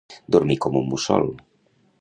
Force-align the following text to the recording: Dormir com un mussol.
Dormir 0.35 0.57
com 0.65 0.79
un 0.81 0.89
mussol. 0.95 1.31